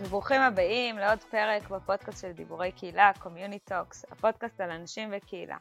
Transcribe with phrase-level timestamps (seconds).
[0.00, 5.56] וברוכים הבאים לעוד פרק בפודקאסט של דיבורי קהילה, Community Talks, הפודקאסט על אנשים וקהילה.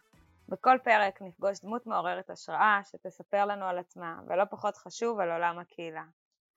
[0.50, 5.60] בכל פרק נפגוש דמות מעוררת השראה שתספר לנו על עצמה, ולא פחות חשוב על עולם
[5.60, 6.04] הקהילה.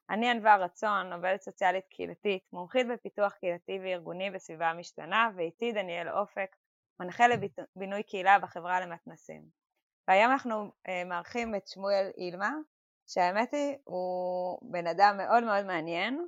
[0.09, 6.55] אני ענווה רצון, עובדת סוציאלית קהילתית, מומחית בפיתוח קהילתי וארגוני בסביבה המשתנה, ואיתי דניאל אופק,
[6.99, 9.64] מנחה לבינוי קהילה בחברה למתנסים.
[10.07, 12.51] והיום אנחנו uh, מארחים את שמואל אילמה,
[13.07, 16.27] שהאמת היא, הוא בן אדם מאוד מאוד מעניין,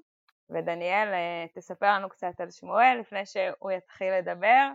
[0.50, 4.68] ודניאל, uh, תספר לנו קצת על שמואל לפני שהוא יתחיל לדבר.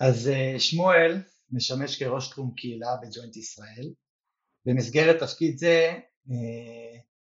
[0.00, 3.94] אז uh, שמואל משמש כראש תחום קהילה בג'וינט ישראל.
[4.66, 5.98] במסגרת תפקיד זה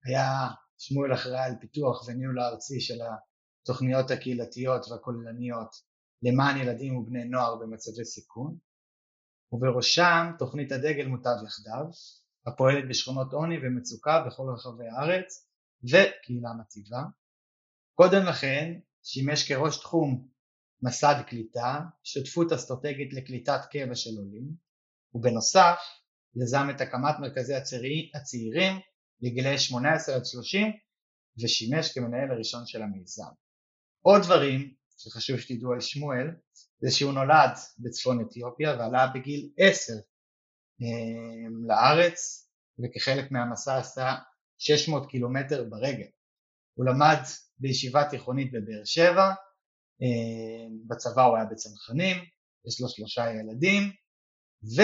[0.06, 3.00] היה שמואל אחראי על פיתוח וניהול הארצי של
[3.64, 5.76] התוכניות הקהילתיות והכוללניות
[6.24, 8.58] למען ילדים ובני נוער במצבי סיכון,
[9.52, 11.86] ובראשם תוכנית הדגל מוטב יחדיו,
[12.48, 15.48] הפועלת בשכונות עוני ומצוקה בכל רחבי הארץ,
[15.84, 17.04] וקהילה מציבה.
[17.96, 20.28] קודם לכן שימש כראש תחום
[20.82, 24.56] מסד קליטה, שותפות אסטרטגית לקליטת קבע של עולים,
[25.14, 25.80] ובנוסף
[26.36, 27.54] יזם את הקמת מרכזי
[28.16, 28.80] הצעירים
[29.22, 30.68] לגילאי 18 עד 30
[31.44, 33.32] ושימש כמנהל הראשון של המיזם.
[34.02, 36.28] עוד דברים שחשוב שתדעו על שמואל
[36.80, 39.94] זה שהוא נולד בצפון אתיופיה ועלה בגיל 10
[40.82, 40.88] אה,
[41.68, 44.16] לארץ וכחלק מהמסע עשה
[44.58, 46.08] 600 קילומטר ברגל.
[46.74, 47.20] הוא למד
[47.60, 49.34] בישיבה תיכונית בבאר שבע,
[50.02, 52.18] אה, בצבא הוא היה בצנחנים,
[52.68, 53.92] יש לו שלושה ילדים
[54.78, 54.82] ו...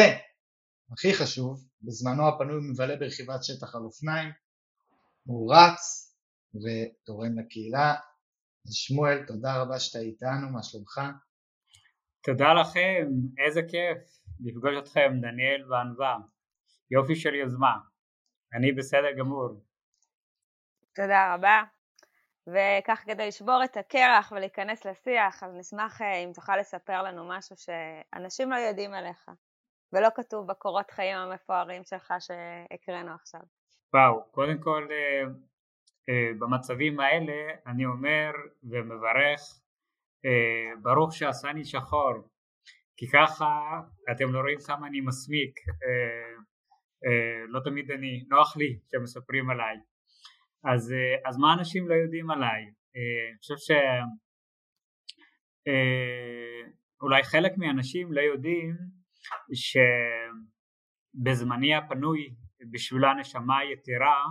[0.91, 4.29] הכי חשוב, בזמנו הפנוי מבלה ברכיבת שטח על אופניים,
[5.23, 6.13] הוא רץ
[6.53, 7.95] ותורם לקהילה.
[8.71, 11.01] שמואל, תודה רבה שאתה איתנו, מה שלומך?
[12.23, 13.07] תודה לכם,
[13.45, 13.97] איזה כיף
[14.39, 16.17] לפגוש אתכם, דניאל וענווה.
[16.91, 17.77] יופי של יוזמה.
[18.53, 19.49] אני בסדר גמור.
[20.95, 21.63] תודה רבה.
[22.47, 27.55] וכך כדי לשבור את הקרח ולהיכנס לשיח, אז נשמח אה, אם תוכל לספר לנו משהו
[27.57, 29.29] שאנשים לא יודעים עליך.
[29.93, 33.41] ולא כתוב בקורות חיים המפוארים שלך שהקראנו עכשיו.
[33.93, 35.23] וואו, קודם כל אה,
[36.09, 38.31] אה, במצבים האלה אני אומר
[38.63, 39.62] ומברך
[40.25, 42.13] אה, ברוך שעשני שחור
[42.97, 45.59] כי ככה אתם לא רואים כמה אני מסמיק
[47.47, 49.77] לא תמיד אני, נוח לי שמספרים עליי
[50.63, 50.93] אז,
[51.25, 52.63] אז מה אנשים לא יודעים עליי?
[52.63, 53.55] אני חושב
[56.99, 58.75] שאולי חלק מהאנשים לא יודעים
[61.13, 62.35] שבזמני הפנוי
[62.71, 64.23] בשבילה נשמה יתרה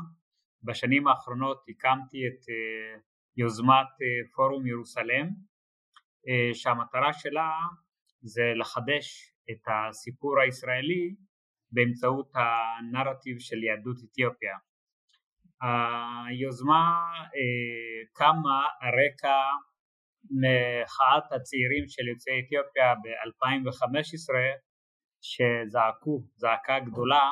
[0.62, 3.00] בשנים האחרונות הקמתי את אה,
[3.36, 5.51] יוזמת אה, פורום ירוסלם אה,
[6.54, 7.50] שהמטרה שלה
[8.22, 11.14] זה לחדש את הסיפור הישראלי
[11.72, 14.56] באמצעות הנרטיב של יהדות אתיופיה.
[16.28, 17.12] היוזמה
[18.12, 19.40] קמה הרקע
[20.24, 24.34] מחאת הצעירים של יוצאי אתיופיה ב-2015
[25.20, 27.30] שזעקו זעקה גדולה.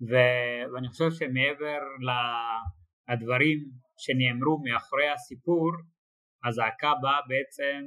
[0.00, 1.80] ואני חושב שמעבר
[3.08, 3.58] לדברים
[3.98, 5.70] שנאמרו מאחורי הסיפור
[6.44, 7.80] הזעקה באה בעצם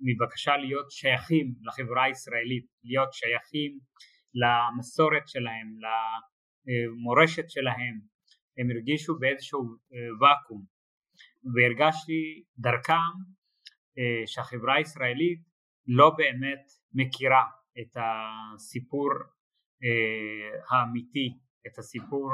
[0.00, 3.78] מבקשה להיות שייכים לחברה הישראלית, להיות שייכים
[4.34, 7.94] למסורת שלהם, למורשת שלהם,
[8.58, 10.64] הם הרגישו באיזשהו אה, ואקום.
[11.54, 13.14] והרגשתי דרכם
[13.98, 15.40] אה, שהחברה הישראלית
[15.86, 16.64] לא באמת
[16.94, 17.44] מכירה
[17.80, 19.10] את הסיפור
[19.84, 21.28] אה, האמיתי,
[21.66, 22.30] את הסיפור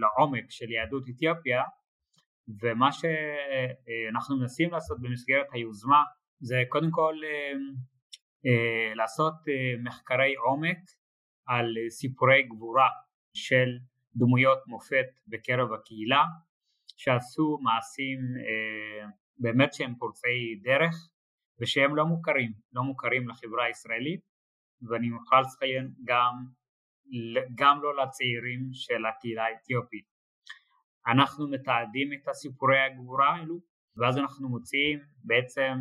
[0.00, 1.62] לעומק של יהדות אתיופיה
[2.62, 6.02] ומה שאנחנו מנסים לעשות במסגרת היוזמה
[6.40, 7.52] זה קודם כל אה,
[8.46, 9.34] אה, לעשות
[9.84, 10.78] מחקרי עומק
[11.46, 12.88] על סיפורי גבורה
[13.34, 13.68] של
[14.16, 16.24] דמויות מופת בקרב הקהילה
[16.96, 18.18] שעשו מעשים
[19.38, 20.94] באמת שהם פורצי דרך
[21.60, 24.20] ושהם לא מוכרים, לא מוכרים לחברה הישראלית
[24.82, 26.32] ואני מוכרח לציין גם,
[27.54, 30.15] גם לא לצעירים של הקהילה האתיופית.
[31.06, 33.60] אנחנו מתעדים את הסיפורי הגבורה האלו
[33.96, 35.72] ואז אנחנו מוציאים בעצם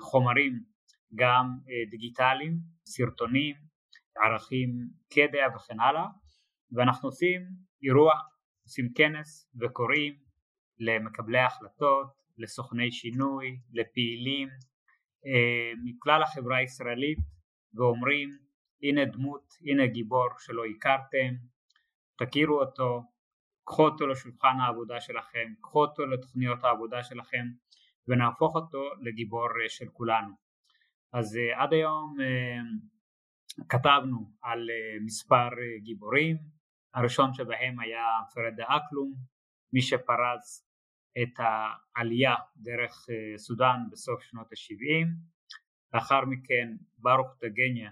[0.00, 0.52] חומרים
[1.14, 3.56] גם אה, דיגיטליים, סרטונים,
[4.16, 4.70] ערכים
[5.14, 6.06] קדע וכן הלאה
[6.72, 7.42] ואנחנו עושים
[7.82, 8.12] אירוע,
[8.64, 10.14] עושים כנס וקוראים
[10.78, 12.06] למקבלי החלטות,
[12.38, 14.48] לסוכני שינוי, לפעילים,
[15.26, 17.18] אה, מכלל החברה הישראלית
[17.74, 18.28] ואומרים
[18.82, 21.34] הנה דמות, הנה גיבור שלא הכרתם,
[22.18, 23.02] תכירו אותו,
[23.68, 27.44] קחו אותו לשולחן העבודה שלכם, קחו אותו לתוכניות העבודה שלכם
[28.08, 30.34] ונהפוך אותו לגיבור אה, של כולנו.
[31.12, 34.68] אז uh, עד היום uh, כתבנו על
[35.04, 35.48] מספר
[35.82, 36.36] גיבורים,
[36.94, 38.04] הראשון שבהם היה
[38.34, 39.14] פרד אקלום,
[39.72, 40.68] מי שפרץ
[41.22, 43.06] את העלייה דרך
[43.36, 45.08] סודאן בסוף שנות ה-70,
[45.94, 46.68] לאחר מכן
[46.98, 47.90] ברוך דגניה,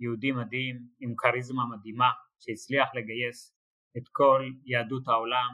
[0.00, 3.57] יהודי מדהים עם כריזמה מדהימה שהצליח לגייס
[3.96, 5.52] את כל יהדות העולם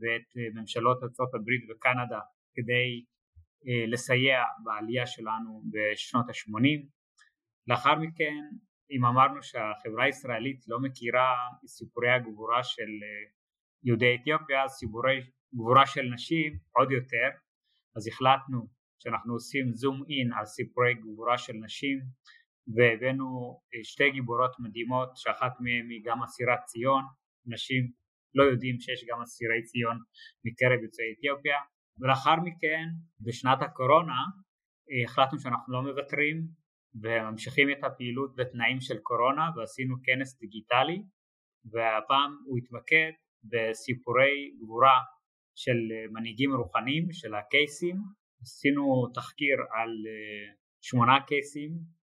[0.00, 2.20] ואת ממשלות ארצות הברית וקנדה
[2.54, 3.04] כדי
[3.92, 6.86] לסייע בעלייה שלנו בשנות ה-80.
[7.66, 8.42] לאחר מכן
[8.90, 11.34] אם אמרנו שהחברה הישראלית לא מכירה
[11.66, 12.92] סיפורי הגבורה של
[13.84, 15.20] יהודי אתיופיה, סיפורי
[15.54, 17.28] גבורה של נשים עוד יותר,
[17.96, 21.98] אז החלטנו שאנחנו עושים זום אין על סיפורי גבורה של נשים
[22.74, 27.04] והבאנו שתי גיבורות מדהימות שאחת מהן היא גם אסירת ציון,
[27.46, 27.92] נשים
[28.34, 29.98] לא יודעים שיש גם אסירי ציון
[30.44, 31.58] מקרב יוצאי אתיופיה.
[32.00, 32.86] ולאחר מכן
[33.20, 34.20] בשנת הקורונה
[35.04, 36.36] החלטנו שאנחנו לא מוותרים
[37.02, 41.02] וממשיכים את הפעילות בתנאים של קורונה ועשינו כנס דיגיטלי
[41.70, 43.12] והפעם הוא התמקד
[43.44, 44.98] בסיפורי גבורה
[45.56, 45.78] של
[46.12, 47.96] מנהיגים רוחניים של הקייסים.
[48.42, 49.90] עשינו תחקיר על
[50.80, 51.70] שמונה קייסים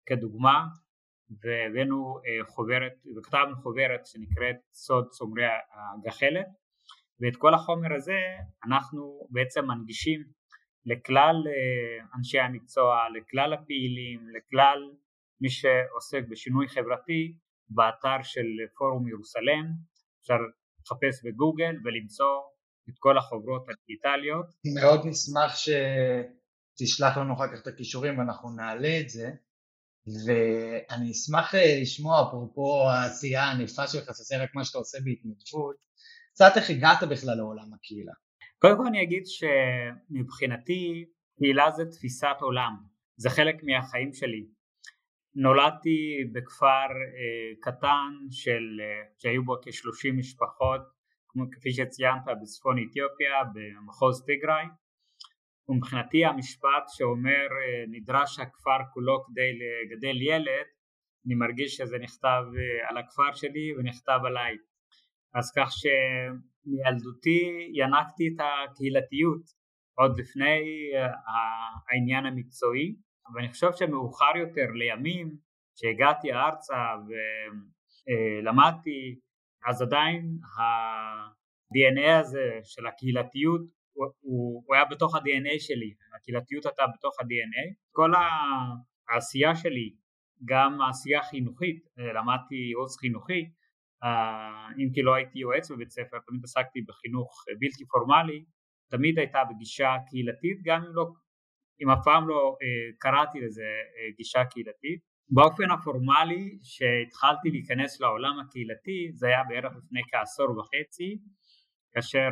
[0.09, 0.65] כדוגמה
[1.31, 2.19] והבאנו
[2.49, 5.45] חוברת וכתבנו חוברת שנקראת סוד סומרי
[5.99, 6.47] הגחלת
[7.21, 8.21] ואת כל החומר הזה
[8.67, 10.21] אנחנו בעצם מנגישים
[10.87, 11.37] לכלל
[12.17, 14.79] אנשי המקצוע, לכלל הפעילים, לכלל
[15.41, 17.35] מי שעוסק בשינוי חברתי
[17.69, 18.47] באתר של
[18.79, 19.67] פורום ירוסלם,
[20.21, 20.39] אפשר
[20.81, 22.41] לחפש בגוגל ולמצוא
[22.89, 24.47] את כל החוברות הדיגיטליות.
[24.75, 29.31] מאוד נשמח שתשלח לנו אחר כך את הכישורים ואנחנו נעלה את זה
[30.27, 35.77] ואני אשמח לשמוע אפרופו העשייה הענפה שלך, תעשה רק מה שאתה עושה בהתנדבות,
[36.33, 38.13] קצת איך הגעת בכלל לעולם הקהילה.
[38.59, 41.05] קודם כל אני אגיד שמבחינתי
[41.39, 42.77] קהילה זה תפיסת עולם,
[43.17, 44.47] זה חלק מהחיים שלי.
[45.35, 50.81] נולדתי בכפר אה, קטן של, אה, שהיו בו כ-30 משפחות,
[51.53, 54.67] כפי שציינת בצפון אתיופיה, במחוז טיגריי,
[55.69, 60.67] ומבחינתי המשפט שאומר אה, נדרש הכפר כולו כדי לגדל ילד,
[61.27, 64.57] אני מרגיש שזה נכתב אה, על הכפר שלי ונכתב עליי.
[65.35, 69.43] אז כך שמילדותי ינקתי את הקהילתיות
[69.99, 70.61] עוד לפני
[70.97, 71.09] אה,
[71.89, 72.95] העניין המקצועי
[73.35, 75.37] ואני חושב שמאוחר יותר לימים
[75.77, 76.85] שהגעתי ארצה
[78.07, 79.19] ולמדתי
[79.69, 86.83] אז עדיין ה-DNA הזה של הקהילתיות הוא, הוא, הוא היה בתוך ה-DNA שלי, הקהילתיות הייתה
[86.95, 87.75] בתוך ה-DNA.
[87.93, 88.13] כל
[89.09, 89.95] העשייה שלי,
[90.45, 93.51] גם העשייה החינוכית, למדתי עוז חינוכי,
[94.79, 98.45] אם כי לא הייתי יועץ בבית ספר, תמיד עסקתי בחינוך בלתי פורמלי,
[98.91, 101.05] תמיד הייתה בגישה קהילתית, גם אם, לא,
[101.83, 102.57] אם אף פעם לא
[102.99, 103.67] קראתי לזה
[104.17, 105.01] גישה קהילתית.
[105.31, 111.19] באופן הפורמלי שהתחלתי להיכנס לעולם הקהילתי זה היה בערך לפני כעשור וחצי
[111.93, 112.29] כאשר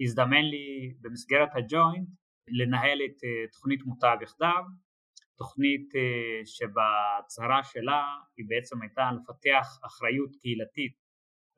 [0.00, 2.08] הזדמן לי במסגרת הג'וינט
[2.48, 3.16] לנהל את
[3.52, 4.64] תוכנית מוטב יחדיו,
[5.38, 5.88] תוכנית
[6.44, 8.04] שבהצהרה שלה
[8.36, 10.92] היא בעצם הייתה לפתח אחריות קהילתית,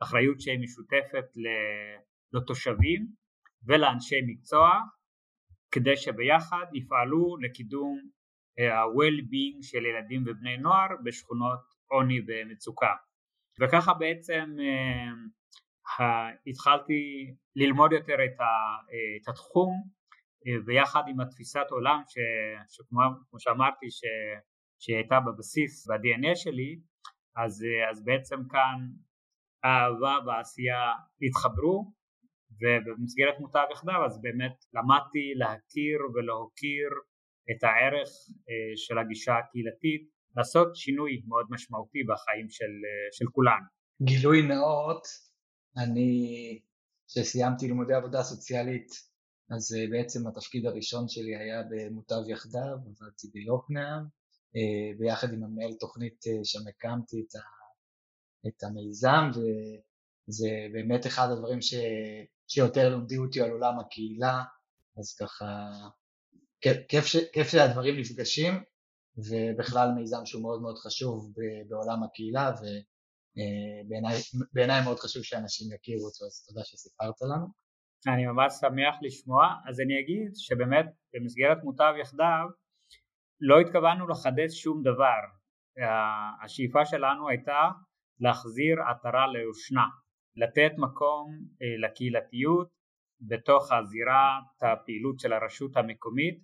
[0.03, 1.25] אחריות שהיא משותפת
[2.33, 3.07] לתושבים
[3.67, 4.71] ולאנשי מקצוע
[5.71, 7.99] כדי שביחד יפעלו לקידום
[8.59, 12.95] ה-well-being של ילדים ובני נוער בשכונות עוני ומצוקה.
[13.61, 14.57] וככה בעצם
[16.47, 18.53] התחלתי ללמוד יותר את, ה,
[19.23, 19.71] את התחום
[20.67, 22.19] ויחד עם התפיסת עולם ש,
[22.77, 24.03] שכמו שאמרתי ש,
[24.79, 26.81] שהיא הייתה בבסיס ב-DNA שלי
[27.37, 28.79] אז, אז בעצם כאן
[29.65, 31.93] האהבה והעשייה התחברו
[32.61, 36.89] ובמסגרת מוטב יחדיו אז באמת למדתי להכיר ולהוקיר
[37.51, 38.09] את הערך
[38.77, 40.03] של הגישה הקהילתית
[40.37, 42.73] לעשות שינוי מאוד משמעותי בחיים של,
[43.13, 43.67] של כולנו.
[44.03, 45.03] גילוי נאות
[45.77, 46.61] אני,
[47.09, 48.91] כשסיימתי לימודי עבודה סוציאלית,
[49.51, 54.05] אז אה, בעצם התפקיד הראשון שלי היה במוטב יחדיו, עבדתי ביוקנעם,
[54.57, 57.41] אה, ביחד עם המנהל תוכנית אה, שם הקמתי את, ה,
[58.49, 61.75] את המיזם, וזה באמת אחד הדברים ש,
[62.49, 64.43] שיותר לומדים אותי על עולם הקהילה,
[64.99, 65.71] אז ככה,
[66.89, 68.63] כיף, ש, כיף שהדברים נפגשים,
[69.17, 71.33] ובכלל מיזם שהוא מאוד מאוד חשוב
[71.69, 72.65] בעולם הקהילה, ו...
[74.53, 77.47] בעיניי מאוד חשוב שאנשים יכירו אותו, אז תודה שסיפרת לנו.
[78.15, 82.47] אני ממש שמח לשמוע, אז אני אגיד שבאמת במסגרת מוטב יחדיו
[83.41, 85.21] לא התכוונו לחדש שום דבר,
[86.45, 87.69] השאיפה שלנו הייתה
[88.21, 89.87] להחזיר עטרה ליושנה,
[90.37, 91.27] לתת מקום
[91.63, 92.69] אה, לקהילתיות
[93.21, 96.39] בתוך הזירת הפעילות של הרשות המקומית,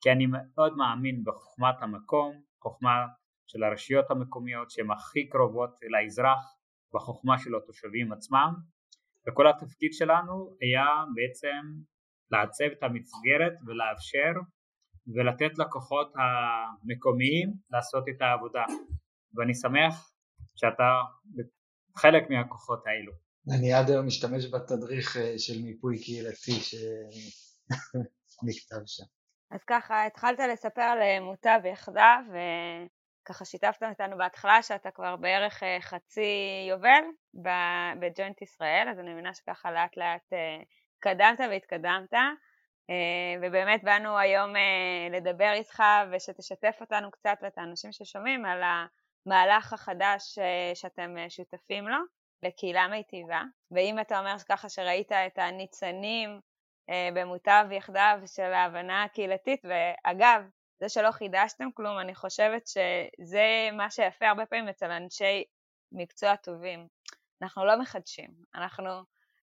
[0.00, 3.06] כי אני מאוד מאמין בחוכמת המקום, חוכמה
[3.46, 6.56] של הרשויות המקומיות שהן הכי קרובות לאזרח
[6.94, 8.54] בחוכמה של התושבים עצמם
[9.28, 11.80] וכל התפקיד שלנו היה בעצם
[12.30, 14.32] לעצב את המסגרת ולאפשר
[15.14, 18.64] ולתת לכוחות המקומיים לעשות את העבודה
[19.34, 20.12] ואני שמח
[20.56, 21.00] שאתה
[21.96, 23.12] חלק מהכוחות האלו.
[23.58, 26.86] אני עד היום משתמש בתדריך אה, של מיפוי קהילתי שנכתב
[28.86, 29.04] שם.
[29.50, 32.24] אז ככה התחלת לספר על אה, מוטב יחדיו
[33.24, 37.04] וככה שיתפת אותנו בהתחלה שאתה כבר בערך אה, חצי יובל
[38.00, 40.32] בג'וינט ישראל אז אני מבינה שככה לאט לאט
[40.96, 42.12] התקדמת והתקדמת
[43.42, 44.50] ובאמת באנו היום
[45.10, 48.62] לדבר איתך ושתשתף אותנו קצת ואת האנשים ששומעים על
[49.26, 50.38] המהלך החדש
[50.74, 51.98] שאתם שותפים לו
[52.44, 53.42] לקהילה מיטיבה.
[53.70, 56.40] ואם אתה אומר ככה שראית את הניצנים
[56.90, 60.42] אה, במוטב יחדיו של ההבנה הקהילתית, ואגב,
[60.80, 65.44] זה שלא חידשתם כלום, אני חושבת שזה מה שיפה הרבה פעמים אצל אנשי
[65.92, 66.86] מקצוע טובים.
[67.42, 68.90] אנחנו לא מחדשים, אנחנו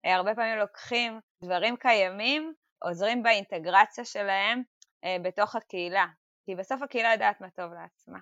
[0.05, 2.53] אה, הרבה פעמים לוקחים דברים קיימים,
[2.83, 4.61] עוזרים באינטגרציה שלהם
[5.03, 6.05] אה, בתוך הקהילה,
[6.45, 8.19] כי בסוף הקהילה יודעת מה טוב לעצמה.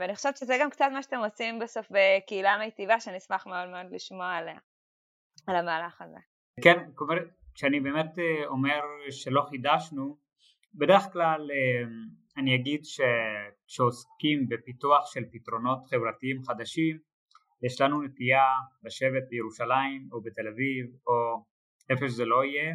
[0.00, 3.86] ואני חושבת שזה גם קצת מה שאתם עושים בסוף בקהילה מיטיבה, שאני אשמח מאוד מאוד
[3.90, 4.58] לשמוע עליה,
[5.46, 6.18] על המהלך הזה.
[6.64, 7.14] כן, כלומר,
[7.54, 10.16] כשאני באמת אה, אומר שלא חידשנו,
[10.74, 11.88] בדרך כלל אה,
[12.36, 16.98] אני אגיד שכשעוסקים בפיתוח של פתרונות חברתיים חדשים,
[17.62, 18.46] יש לנו נטייה
[18.84, 21.44] לשבת בירושלים או בתל אביב או
[21.90, 22.74] איפה שזה לא יהיה,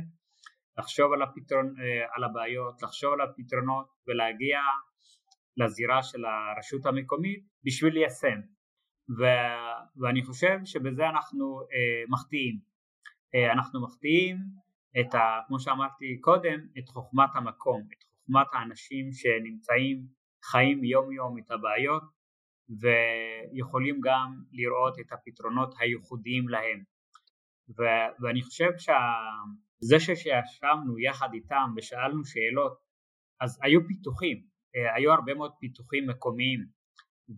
[0.78, 4.60] לחשוב על, הפתרון, אה, על הבעיות, לחשוב על הפתרונות ולהגיע
[5.58, 8.40] לזירה של הרשות המקומית בשביל ליישם.
[9.20, 9.24] ו,
[10.02, 12.60] ואני חושב שבזה אנחנו אה, מחטיאים.
[13.36, 14.38] אה, אנחנו מחטיאים
[15.00, 15.40] את ה...
[15.48, 20.08] כמו שאמרתי קודם, את חוכמת המקום, את חוכמת האנשים שנמצאים,
[20.44, 22.04] חיים יום יום את הבעיות
[22.80, 26.84] ויכולים גם לראות את הפתרונות הייחודיים להם.
[27.70, 32.78] ו- ואני חושב שזה שישבנו יחד איתם ושאלנו שאלות,
[33.42, 34.38] אז היו פיתוחים,
[34.76, 36.60] אה, היו הרבה מאוד פיתוחים מקומיים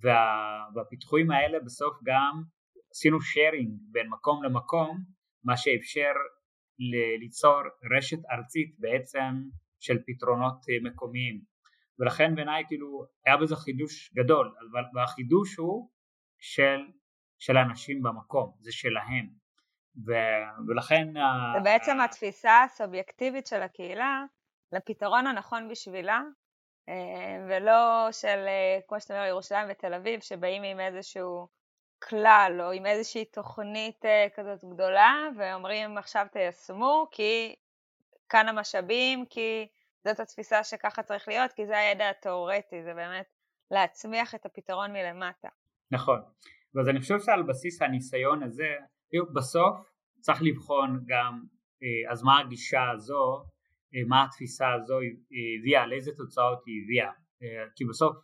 [0.01, 2.43] וה- והפיתוחים האלה בסוף גם
[2.91, 4.97] עשינו שיירינג בין מקום למקום,
[5.43, 6.13] מה שאפשר
[7.19, 7.61] ליצור
[7.97, 9.33] רשת ארצית בעצם
[9.79, 11.41] של פתרונות אה, מקומיים.
[11.99, 14.53] ולכן בעיניי כאילו היה בזה חידוש גדול
[14.95, 15.89] והחידוש הוא
[16.39, 16.79] של,
[17.39, 19.27] של האנשים במקום, זה שלהם.
[20.07, 20.11] ו,
[20.67, 21.07] ולכן
[21.53, 24.23] זה בעצם התפיסה הסובייקטיבית של הקהילה
[24.71, 26.21] לפתרון הנכון בשבילה
[26.89, 31.47] אה, ולא של אה, כמו שאתה אומר ירושלים ותל אביב שבאים עם איזשהו
[32.01, 37.55] כלל או עם איזושהי תוכנית uh, כזאת גדולה ואומרים עכשיו תיישמו כי
[38.29, 39.67] כאן המשאבים, כי
[40.03, 43.25] זאת התפיסה שככה צריך להיות, כי זה הידע התיאורטי, זה באמת
[43.71, 45.47] להצמיח את הפתרון מלמטה.
[45.91, 46.19] נכון,
[46.81, 48.75] אז אני חושב שעל בסיס הניסיון הזה,
[49.35, 49.75] בסוף
[50.19, 51.43] צריך לבחון גם
[51.83, 53.43] אה, אז מה הגישה הזו,
[53.95, 54.99] אה, מה התפיסה הזו
[55.59, 57.11] הביאה, לאיזה תוצאות היא הביאה,
[57.75, 58.15] כי בסוף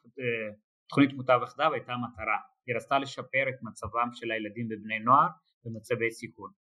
[0.87, 5.27] תוכנית מוטב יחדיו הייתה מטרה היא רצתה לשפר את מצבם של הילדים ובני נוער
[5.65, 6.51] במצבי סיכון.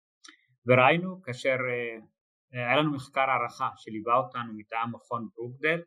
[0.67, 1.99] וראינו כאשר אה,
[2.55, 5.81] אה, היה לנו מחקר הערכה שליווה אותנו מטעם מכון ברוקדל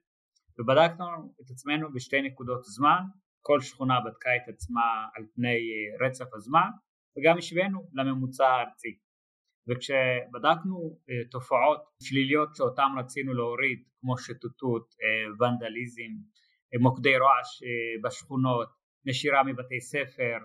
[0.59, 1.05] ובדקנו
[1.41, 3.01] את עצמנו בשתי נקודות זמן,
[3.41, 6.69] כל שכונה בדקה את עצמה על פני אה, רצף הזמן
[7.17, 8.97] וגם השווינו לממוצע הארצי.
[9.67, 10.99] וכשבדקנו
[11.31, 14.95] תופעות שליליות שאותן רצינו להוריד כמו שטוטות,
[15.39, 16.11] ונדליזם,
[16.79, 17.63] מוקדי רועש
[18.03, 18.69] בשכונות,
[19.05, 20.37] נשירה מבתי ספר,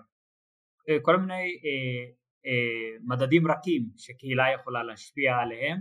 [0.89, 2.11] אה, כל מיני אה,
[2.45, 5.77] אה, מדדים רכים שקהילה יכולה להשפיע עליהם.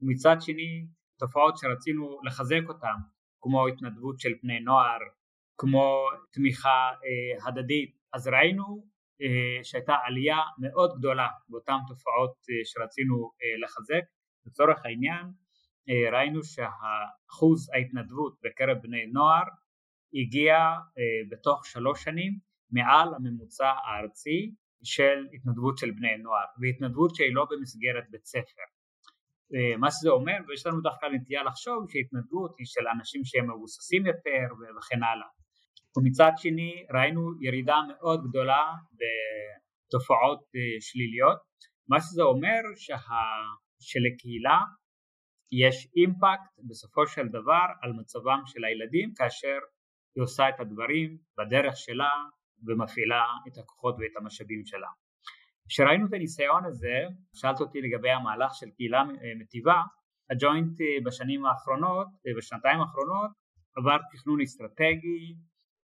[0.00, 0.86] ומצד שני
[1.18, 2.96] תופעות שרצינו לחזק אותן
[3.40, 4.98] כמו התנדבות של בני נוער,
[5.58, 7.96] כמו תמיכה אה, הדדית.
[8.12, 8.86] אז ראינו
[9.22, 14.04] אה, שהייתה עלייה מאוד גדולה באותן תופעות אה, שרצינו אה, לחזק.
[14.46, 15.26] לצורך העניין
[15.88, 19.44] אה, ראינו שהאחוז ההתנדבות בקרב בני נוער
[20.14, 22.38] הגיע אה, בתוך שלוש שנים
[22.70, 28.66] מעל הממוצע הארצי של התנדבות של בני נוער והתנדבות שהיא לא במסגרת בית ספר.
[29.54, 34.06] אה, מה שזה אומר ויש לנו דווקא נטייה לחשוב שהתנדבות היא של אנשים שהם מבוססים
[34.06, 34.46] יותר
[34.78, 35.28] וכן הלאה.
[35.96, 41.38] ומצד שני ראינו ירידה מאוד גדולה בתופעות אה, שליליות.
[41.88, 42.96] מה שזה אומר שה...
[43.80, 44.58] שלקהילה
[45.52, 49.58] יש אימפקט בסופו של דבר על מצבם של הילדים כאשר
[50.16, 52.10] היא עושה את הדברים בדרך שלה
[52.66, 54.88] ומפעילה את הכוחות ואת המשאבים שלה.
[55.68, 56.96] כשראינו את הניסיון הזה,
[57.34, 59.02] שאלת אותי לגבי המהלך של קהילה
[59.40, 59.82] מטיבה,
[60.30, 62.06] הג'וינט בשנים האחרונות,
[62.36, 63.30] בשנתיים האחרונות,
[63.76, 65.34] עבר תכנון אסטרטגי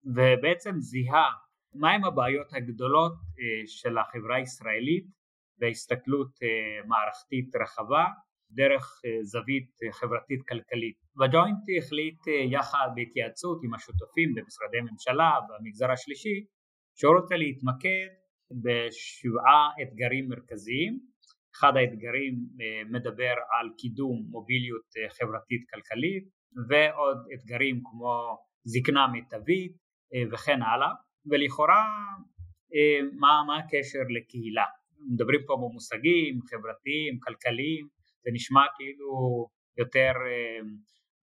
[0.05, 1.31] ובעצם זיהה
[1.75, 3.13] מהם הבעיות הגדולות
[3.67, 5.07] של החברה הישראלית
[5.59, 6.39] בהסתכלות
[6.87, 8.05] מערכתית רחבה
[8.51, 10.97] דרך זווית חברתית כלכלית.
[11.17, 16.45] והג'וינט החליט יחד בהתייעצות עם השותפים במשרדי ממשלה במגזר השלישי
[16.97, 18.09] שהוא רוצה להתמקד
[18.63, 21.01] בשבעה אתגרים מרכזיים.
[21.57, 22.35] אחד האתגרים
[22.91, 24.89] מדבר על קידום מוביליות
[25.19, 26.25] חברתית כלכלית
[26.69, 29.73] ועוד אתגרים כמו זקנה מיטבית
[30.33, 30.93] וכן הלאה
[31.31, 31.85] ולכאורה
[33.13, 34.65] מה, מה הקשר לקהילה
[35.13, 37.89] מדברים פה במושגים חברתיים, כלכליים,
[38.23, 39.47] זה נשמע כאילו
[39.79, 40.13] יותר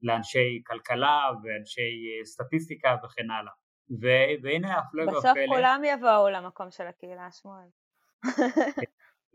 [0.02, 1.92] לאנשי כלכלה ואנשי
[2.26, 3.52] סטטיסטיקה וכן הלאה.
[4.44, 5.20] והנה הפלא ופלא.
[5.20, 7.68] בסוף כולם יבואו למקום של הקהילה, שמואל.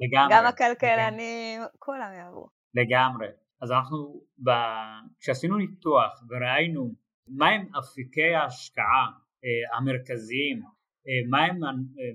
[0.01, 0.31] לגמרי.
[0.31, 2.49] גם הכלכלנים, כולם יבואו.
[2.75, 3.29] לגמרי.
[3.63, 4.51] אז אנחנו, ב...
[5.21, 6.95] כשעשינו ניתוח וראינו
[7.29, 9.07] מהם אפיקי ההשקעה
[9.45, 10.63] אה, המרכזיים,
[11.07, 11.57] אה, מהם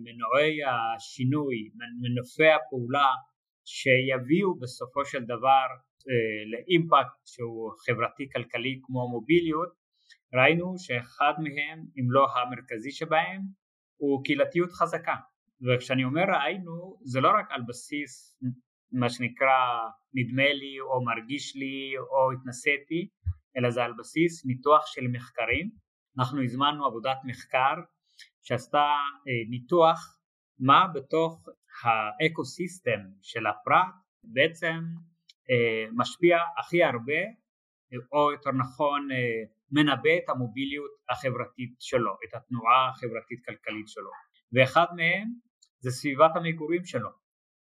[0.04, 1.70] מנועי השינוי,
[2.02, 3.12] מנופי הפעולה
[3.68, 5.68] שיביאו בסופו של דבר
[6.10, 9.70] אה, לאימפקט שהוא חברתי כלכלי כמו מוביליות,
[10.34, 13.42] ראינו שאחד מהם, אם לא המרכזי שבהם,
[13.98, 15.16] הוא קהילתיות חזקה.
[15.66, 18.40] וכשאני אומר ראינו, זה לא רק על בסיס
[18.92, 19.58] מה שנקרא
[20.14, 23.10] נדמה לי או מרגיש לי או התנסיתי,
[23.58, 25.70] אלא זה על בסיס ניתוח של מחקרים.
[26.20, 27.76] אנחנו הזמנו עבודת מחקר
[28.44, 28.86] שעשתה
[29.28, 30.18] אה, ניתוח
[30.60, 31.50] מה בתוך
[31.84, 34.80] האקו סיסטם של הפרט בעצם
[35.50, 37.22] אה, משפיע הכי הרבה
[38.12, 39.18] או יותר נכון אה,
[39.72, 44.12] מנבא את המוביליות החברתית שלו, את התנועה החברתית כלכלית שלו.
[44.54, 45.28] ואחד מהם
[45.80, 47.10] זה סביבת המגורים שלו.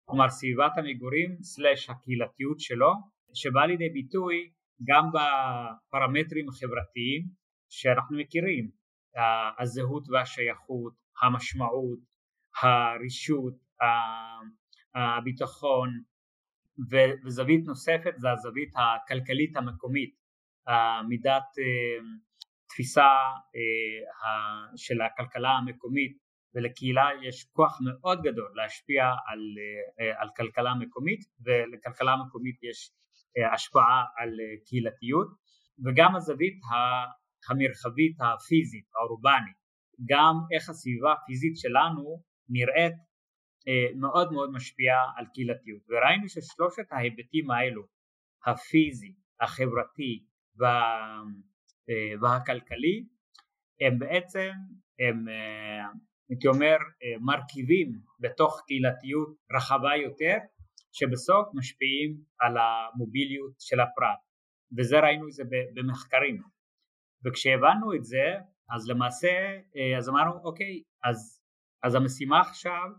[0.06, 2.92] כלומר סביבת המגורים סלש הקהילתיות שלו
[3.34, 4.52] שבא לידי ביטוי
[4.88, 7.22] גם בפרמטרים החברתיים
[7.70, 8.82] שאנחנו מכירים.
[9.60, 12.00] הזהות והשייכות, המשמעות,
[12.62, 13.54] הרישות,
[14.96, 15.90] הביטחון
[17.26, 20.16] וזווית נוספת זה הזווית הכלכלית המקומית,
[21.08, 22.04] מידת אה,
[22.70, 23.12] תפיסה
[23.56, 26.18] אה, של הכלכלה המקומית
[26.56, 29.40] ולקהילה יש כוח מאוד גדול להשפיע על,
[30.00, 32.92] אה, על כלכלה מקומית ולכלכלה מקומית יש
[33.54, 34.30] השפעה על
[34.66, 35.28] קהילתיות
[35.86, 36.60] וגם הזווית
[37.50, 39.62] המרחבית הפיזית האורבנית.
[40.06, 42.94] גם איך הסביבה הפיזית שלנו נראית
[43.96, 45.82] מאוד מאוד משפיעה על קהילתיות.
[45.90, 47.84] וראינו ששלושת ההיבטים האלו
[48.46, 50.24] הפיזי, החברתי
[50.56, 50.98] וה,
[51.90, 53.06] אה, והכלכלי
[53.82, 54.52] הם בעצם
[55.00, 55.88] הם אה,
[56.30, 56.78] הייתי אומר
[57.22, 60.38] מרכיבים בתוך קהילתיות רחבה יותר
[60.92, 64.20] שבסוף משפיעים על המוביליות של הפרט.
[64.78, 65.44] וזה ראינו את זה
[65.74, 66.42] במחקרים.
[67.26, 68.36] וכשהבנו את זה
[68.70, 69.30] אז למעשה
[69.98, 71.42] אז אמרנו אוקיי אז
[71.84, 72.90] אז המשימה עכשיו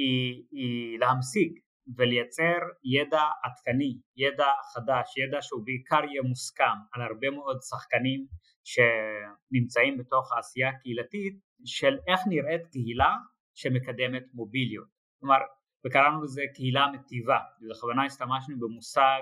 [0.00, 1.52] היא, היא להמשיג
[1.96, 8.26] ולייצר ידע עדכני, ידע חדש, ידע שהוא בעיקר יהיה מוסכם על הרבה מאוד שחקנים
[8.64, 11.34] שנמצאים בתוך העשייה הקהילתית
[11.64, 13.12] של איך נראית קהילה
[13.54, 14.88] שמקדמת מוביליות.
[15.20, 15.40] כלומר,
[15.86, 19.20] וקראנו לזה קהילה מטיבה, ובכוונה השתמשנו במושג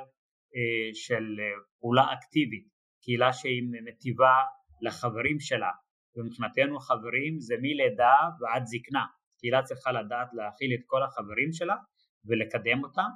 [0.56, 1.44] אה, של אה,
[1.80, 2.68] פעולה אקטיבית,
[3.02, 4.34] קהילה שהיא מטיבה
[4.82, 5.70] לחברים שלה,
[6.16, 9.04] ומבחינתנו חברים זה מלידה ועד זקנה,
[9.38, 11.76] קהילה צריכה לדעת להכיל את כל החברים שלה
[12.24, 13.08] ולקדם אותם.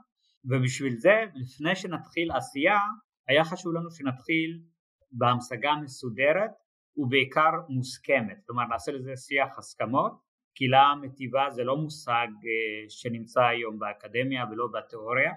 [0.45, 2.79] ובשביל זה לפני שנתחיל עשייה
[3.29, 4.61] היה חשוב לנו שנתחיל
[5.13, 6.51] בהמשגה מסודרת
[6.97, 10.13] ובעיקר מוסכמת, כלומר נעשה לזה שיח הסכמות,
[10.55, 15.33] קהילה מטיבה זה לא מושג אה, שנמצא היום באקדמיה ולא בתיאוריה,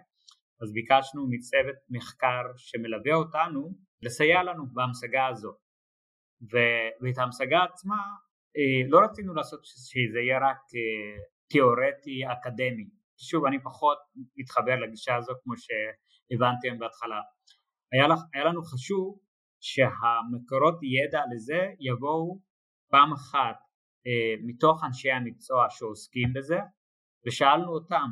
[0.62, 3.72] אז ביקשנו מצוות מחקר שמלווה אותנו
[4.02, 5.56] לסייע לנו בהמשגה הזאת
[7.02, 7.98] ואת ההמשגה עצמה
[8.90, 12.90] לא רצינו לעשות שזה יהיה רק אה, תיאורטי אקדמי.
[13.18, 13.98] שוב אני פחות
[14.38, 17.20] מתחבר לגישה הזו כמו שהבנתם בהתחלה.
[17.92, 19.20] היה, לך, היה לנו חשוב
[19.60, 22.40] שהמקורות ידע לזה יבואו
[22.92, 23.58] פעם אחת
[24.08, 26.60] אה, מתוך אנשי המקצוע שעוסקים בזה
[27.28, 28.10] ושאלנו אותם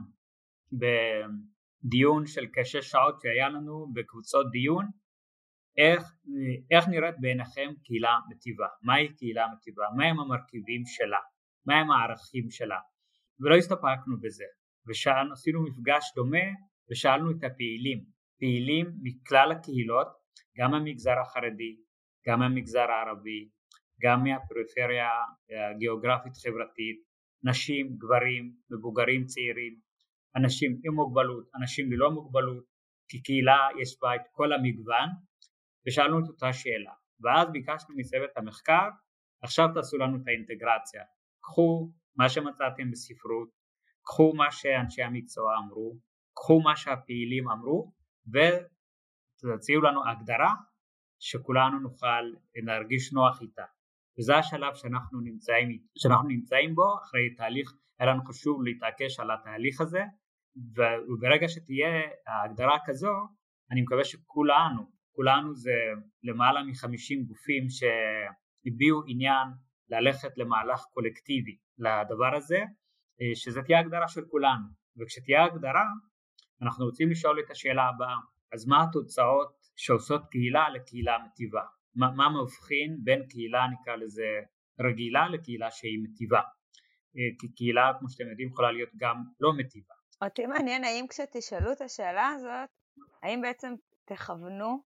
[0.71, 4.85] בדיון של כשש שעות שהיה לנו בקבוצות דיון
[5.77, 6.03] איך,
[6.71, 11.19] איך נראית בעיניכם קהילה מטיבה, מהי קהילה מטיבה, מהם המרכיבים שלה,
[11.65, 12.79] מהם הערכים שלה?
[13.39, 14.43] ולא הסתפקנו בזה.
[14.85, 16.47] ועשינו מפגש דומה
[16.91, 18.03] ושאלנו את הפעילים,
[18.39, 20.07] פעילים מכלל הקהילות,
[20.57, 21.75] גם מהמגזר החרדי,
[22.27, 23.49] גם מהמגזר הערבי,
[24.01, 25.09] גם מהפריפריה
[25.71, 26.97] הגיאוגרפית חברתית,
[27.43, 29.79] נשים, גברים, מבוגרים צעירים,
[30.35, 32.63] אנשים עם מוגבלות, אנשים ללא מוגבלות,
[33.09, 35.09] כי קהילה יש בה את כל המגוון
[35.87, 38.89] ושאלנו את אותה שאלה ואז ביקשנו מצוות המחקר
[39.43, 41.03] עכשיו תעשו לנו את האינטגרציה.
[41.41, 43.49] קחו מה שמצאתם בספרות,
[44.03, 45.97] קחו מה שאנשי המקצוע אמרו,
[46.33, 47.91] קחו מה שהפעילים אמרו
[48.27, 50.53] ותציעו לנו הגדרה
[51.19, 52.23] שכולנו נוכל
[52.55, 53.65] להרגיש נוח איתה.
[54.19, 59.81] וזה השלב שאנחנו נמצאים, שאנחנו נמצאים בו אחרי תהליך, היה לנו חשוב להתעקש על התהליך
[59.81, 60.03] הזה
[61.09, 63.13] וברגע שתהיה ההגדרה כזו
[63.71, 64.81] אני מקווה שכולנו,
[65.15, 65.71] כולנו זה
[66.23, 69.47] למעלה מחמישים גופים שהביעו עניין
[69.89, 72.59] ללכת למהלך קולקטיבי לדבר הזה,
[73.35, 75.83] שזה תהיה הגדרה של כולנו, וכשתהיה הגדרה
[76.61, 78.17] אנחנו רוצים לשאול את השאלה הבאה,
[78.53, 81.61] אז מה התוצאות שעושות קהילה לקהילה מטיבה?
[81.95, 84.39] מה, מה מבחין בין קהילה נקרא לזה
[84.79, 86.41] רגילה לקהילה שהיא מטיבה?
[87.39, 89.93] כי קהילה כמו שאתם יודעים יכולה להיות גם לא מטיבה.
[90.21, 92.69] אותי מעניין האם כשתשאלו את השאלה הזאת,
[93.23, 93.73] האם בעצם
[94.05, 94.83] תכוונו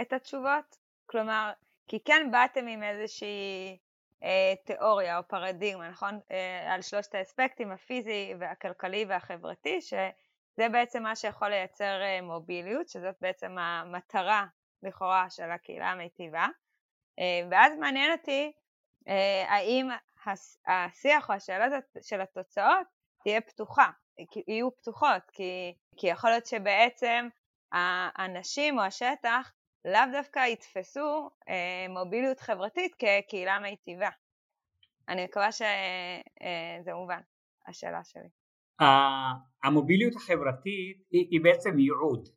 [0.00, 0.76] את התשובות?
[1.06, 1.52] כלומר,
[1.88, 3.78] כי כן באתם עם איזושהי
[4.22, 6.20] אה, תיאוריה או פרדיגמה, נכון?
[6.30, 13.14] אה, על שלושת האספקטים, הפיזי והכלכלי והחברתי, שזה בעצם מה שיכול לייצר אה, מוביליות, שזאת
[13.20, 14.46] בעצם המטרה
[14.82, 16.46] לכאורה של הקהילה המיטיבה.
[17.18, 18.52] אה, ואז מעניין אותי
[19.08, 19.88] אה, האם
[20.66, 21.66] השיח או השאלה
[22.00, 22.86] של התוצאות
[23.22, 23.90] תהיה פתוחה,
[24.48, 27.28] יהיו פתוחות, כי, כי יכול להיות שבעצם
[27.72, 29.52] האנשים או השטח
[29.84, 34.08] לאו דווקא יתפסו אה, מוביליות חברתית כקהילה מיטיבה.
[35.08, 37.20] אני מקווה שזה אה, מובן,
[37.68, 38.28] השאלה שלי.
[39.64, 42.28] המוביליות החברתית היא, היא בעצם ייעוד.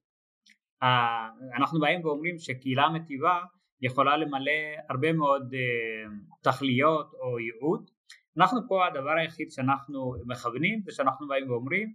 [1.58, 3.40] אנחנו באים ואומרים שקהילה מיטיבה
[3.82, 4.52] יכולה למלא
[4.90, 6.10] הרבה מאוד אה,
[6.42, 7.90] תכליות או ייעוד.
[8.38, 11.94] אנחנו פה הדבר היחיד שאנחנו מכוונים זה שאנחנו באים ואומרים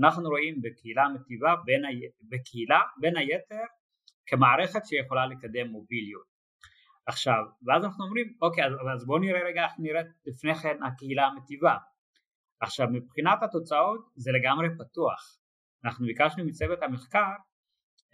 [0.00, 1.88] אנחנו רואים בקהילה מטיבה בין, ה...
[3.00, 3.64] בין היתר
[4.26, 6.36] כמערכת שיכולה לקדם מוביליות.
[7.06, 11.26] עכשיו, ואז אנחנו אומרים, אוקיי, אז, אז בואו נראה רגע איך נראית לפני כן הקהילה
[11.26, 11.76] המטיבה.
[12.60, 15.38] עכשיו, מבחינת התוצאות זה לגמרי פתוח.
[15.84, 17.32] אנחנו ביקשנו מצוות המחקר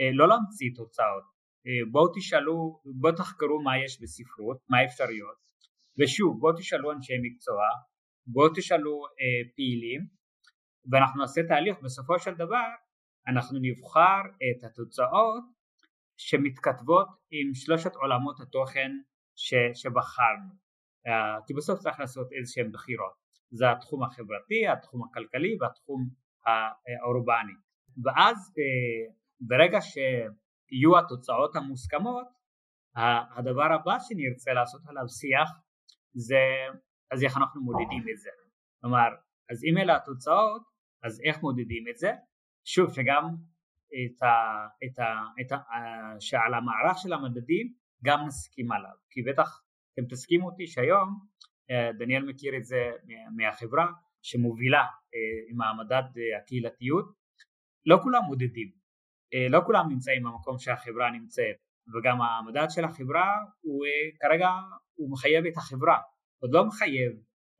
[0.01, 1.25] אה, לא להמציא תוצאות.
[1.67, 5.37] אה, בואו תשאלו, בואו תחקרו מה יש בספרות, מה האפשרויות,
[5.99, 7.63] ושוב, בואו תשאלו אנשי מקצוע,
[8.27, 10.01] בואו תשאלו אה, פעילים,
[10.91, 12.69] ואנחנו נעשה תהליך, בסופו של דבר
[13.29, 15.45] אנחנו נבחר את התוצאות
[16.17, 18.91] שמתכתבות עם שלושת עולמות התוכן
[19.37, 20.53] ש, שבחרנו,
[21.09, 23.13] uh, כי בסוף צריך לעשות איזה שהן בחירות,
[23.51, 26.09] זה התחום החברתי, התחום הכלכלי והתחום
[26.47, 27.53] האורבני,
[28.05, 32.27] ואז uh, ברגע שיהיו התוצאות המוסכמות,
[33.37, 35.51] הדבר הבא שנרצה לעשות עליו שיח
[36.15, 36.43] זה
[37.11, 38.31] אז איך אנחנו מודדים את זה,
[38.81, 39.09] כלומר
[39.51, 40.63] אז אם אלה התוצאות
[41.05, 42.13] אז איך מודדים את זה?
[42.65, 43.37] שוב שגם
[43.93, 45.05] את ה, את ה,
[45.41, 45.57] את ה,
[46.21, 47.73] שעל המערך של המדדים
[48.05, 48.95] גם נסכים עליו.
[49.11, 49.63] כי בטח
[49.95, 51.21] אתם תסכימו אותי שהיום
[51.71, 52.91] אה, דניאל מכיר את זה
[53.37, 53.87] מהחברה
[54.23, 54.87] שמובילה אה,
[55.49, 57.13] עם המדד אה, הקהילתיות.
[57.87, 58.83] לא כולם מודדים.
[59.51, 61.57] לא כולם נמצאים במקום שהחברה נמצאת.
[61.95, 63.29] וגם המדד של החברה
[63.61, 63.85] הוא
[64.21, 64.49] כרגע
[64.95, 65.99] הוא מחייב את החברה.
[66.43, 67.13] עוד לא מחייב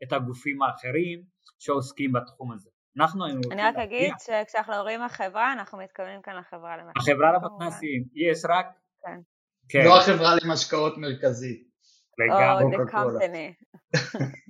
[0.03, 1.23] את הגופים האחרים
[1.59, 3.53] שעוסקים בתחום הזה אנחנו היינו רוצים...
[3.53, 7.15] אני רק אגיד שכשאנחנו אומרים החברה, אנחנו מתכוונים כאן לחברה למתנ"סים.
[7.15, 8.67] החברה למתנ"סים, יש רק...
[9.07, 9.21] כן.
[9.69, 9.85] כן.
[9.85, 11.73] לא החברה למשקאות מרכזית.
[12.19, 12.65] לגמרי.
[12.65, 13.65] או the company.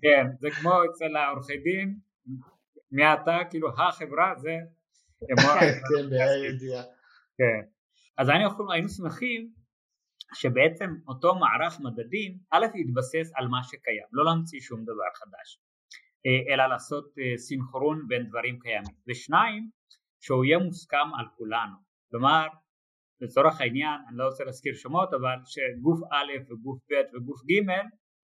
[0.03, 1.97] כן, זה כמו אצל העורכי דין,
[2.93, 4.57] מעתה כאילו החברה זה...
[5.89, 6.83] כן, בידיעה.
[7.39, 7.61] כן.
[8.19, 9.51] אז היינו שמחים
[10.35, 15.59] שבעצם אותו מערך מדדים, א' יתבסס על מה שקיים, לא להמציא שום דבר חדש.
[16.27, 19.71] אה, אלא לעשות אה, סינכרון בין דברים קיימים ושניים
[20.21, 21.77] שהוא יהיה מוסכם על כולנו
[22.11, 22.47] כלומר
[23.21, 27.73] לצורך העניין אני לא רוצה להזכיר שמות אבל שגוף א' וגוף ב' וגוף ג'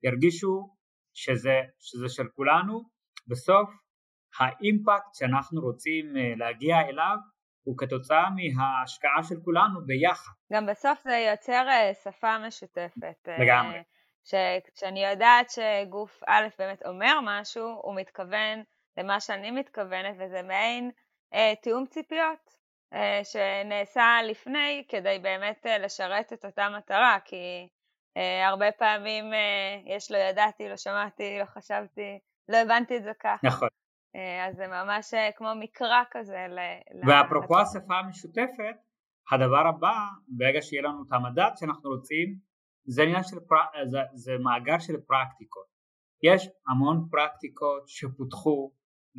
[0.03, 0.75] ירגישו
[1.15, 2.83] שזה, שזה של כולנו
[3.29, 3.71] בסוף
[4.39, 7.17] האימפקט שאנחנו רוצים אה, להגיע אליו
[7.63, 10.33] הוא כתוצאה מההשקעה של כולנו ביחד.
[10.53, 11.67] גם בסוף זה יוצר
[12.05, 13.29] שפה משותפת.
[13.39, 13.83] לגמרי.
[14.29, 18.62] שכשאני יודעת שגוף א' באמת אומר משהו, הוא מתכוון
[18.99, 20.91] למה שאני מתכוונת, וזה מעין
[21.35, 22.59] אה, תיאום ציפיות
[22.95, 27.69] אה, שנעשה לפני כדי באמת אה, לשרת את אותה מטרה, כי
[28.17, 33.12] אה, הרבה פעמים אה, יש לא ידעתי, לא שמעתי, לא חשבתי, לא הבנתי את זה
[33.21, 33.47] ככה.
[33.47, 33.69] נכון.
[34.17, 36.47] אה, אז זה ממש אה, כמו מקרא כזה.
[37.07, 38.77] ואפרופו השפה המשותפת,
[39.33, 39.95] הדבר הבא,
[40.29, 42.48] ברגע שיהיה לנו את המדד שאנחנו רוצים,
[42.88, 43.57] זה עניין של, פר...
[43.90, 45.66] זה, זה מאגר של פרקטיקות.
[46.22, 48.72] יש המון פרקטיקות שפותחו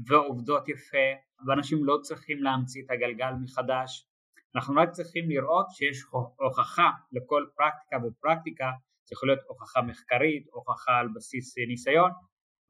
[0.07, 1.07] ועובדות יפה
[1.47, 4.07] ואנשים לא צריכים להמציא את הגלגל מחדש.
[4.55, 5.97] אנחנו רק צריכים לראות שיש
[6.39, 8.71] הוכחה לכל פרקטיקה ופרקטיקה.
[9.05, 12.11] זה יכול להיות הוכחה מחקרית, הוכחה על בסיס ניסיון,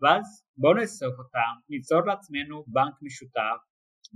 [0.01, 3.59] ואז בואו נאסוף אותם, ניצור לעצמנו בנק משותף,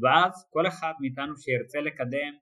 [0.01, 2.33] ואז כל אחד מאיתנו שירצה לקדם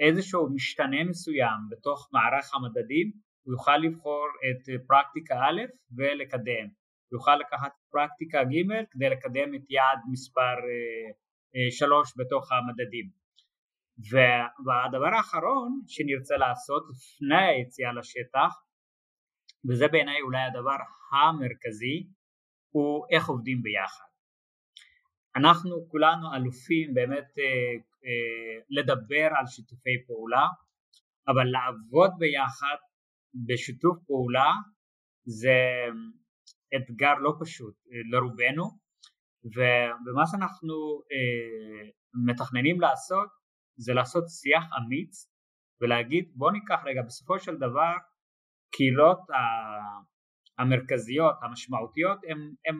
[0.00, 3.12] איזשהו משתנה מסוים בתוך מערך המדדים,
[3.48, 5.60] הוא יוכל לבחור את פרקטיקה א'
[5.96, 6.66] ולקדם,
[7.08, 10.56] הוא יוכל לקחת פרקטיקה ג' כדי לקדם את יעד מספר
[11.70, 13.08] 3 בתוך המדדים.
[14.66, 18.52] והדבר האחרון שנרצה לעשות לפני היציאה לשטח,
[19.68, 20.76] וזה בעיניי אולי הדבר
[21.12, 22.06] המרכזי,
[22.70, 24.08] הוא איך עובדים ביחד.
[25.36, 27.44] אנחנו כולנו אלופים באמת אה,
[28.04, 30.46] אה, לדבר על שיתופי פעולה,
[31.28, 32.76] אבל לעבוד ביחד
[33.34, 34.52] בשיתוף פעולה
[35.24, 35.58] זה
[36.76, 38.64] אתגר לא פשוט אה, לרובנו,
[39.44, 40.74] ומה שאנחנו
[41.12, 41.90] אה,
[42.26, 43.28] מתכננים לעשות
[43.76, 45.30] זה לעשות שיח אמיץ
[45.80, 47.92] ולהגיד בוא ניקח רגע בסופו של דבר
[48.74, 49.18] קהילות
[50.58, 52.18] המרכזיות המשמעותיות
[52.64, 52.78] הן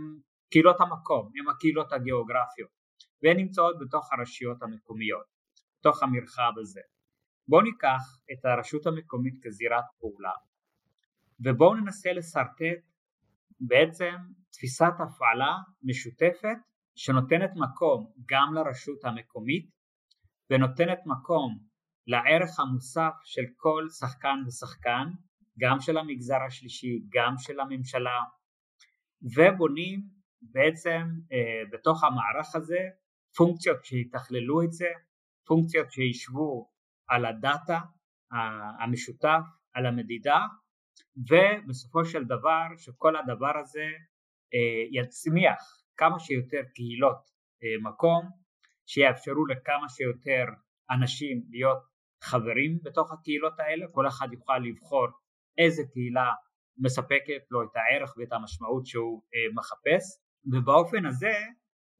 [0.50, 2.70] קהילות המקום, הן הקהילות הגיאוגרפיות
[3.22, 5.26] והן נמצאות בתוך הרשויות המקומיות,
[5.80, 6.80] בתוך המרחב הזה.
[7.48, 10.32] בואו ניקח את הרשות המקומית כזירת פעולה
[11.40, 12.82] ובואו ננסה לשרטט
[13.60, 14.14] בעצם
[14.50, 16.58] תפיסת הפעלה משותפת
[16.94, 19.70] שנותנת מקום גם לרשות המקומית
[20.50, 21.58] ונותנת מקום
[22.06, 25.06] לערך המוסף של כל שחקן ושחקן,
[25.58, 28.20] גם של המגזר השלישי, גם של הממשלה,
[29.22, 30.00] ובונים
[30.42, 32.78] בעצם אה, בתוך המערך הזה
[33.36, 34.88] פונקציות שיתכללו את זה,
[35.46, 36.70] פונקציות שישבו
[37.08, 37.78] על הדאטה
[38.80, 39.42] המשותף,
[39.74, 40.40] על המדידה,
[41.16, 43.86] ובסופו של דבר שכל הדבר הזה
[44.54, 47.30] אה, יצמיח כמה שיותר קהילות
[47.62, 48.30] אה, מקום
[48.86, 50.44] שיאפשרו לכמה שיותר
[50.90, 51.82] אנשים להיות
[52.24, 55.06] חברים בתוך הקהילות האלה, כל אחד יוכל לבחור
[55.58, 56.32] איזה קהילה
[56.78, 60.04] מספקת לו את הערך ואת המשמעות שהוא אה, מחפש,
[60.52, 61.32] ובאופן הזה